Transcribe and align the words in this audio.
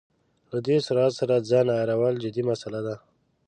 له 0.51 0.57
دې 0.67 0.77
سرعت 0.85 1.13
سره 1.19 1.35
ځان 1.49 1.67
عیارول 1.77 2.15
جدي 2.23 2.43
مساله 2.49 2.79
ده. 2.87 2.95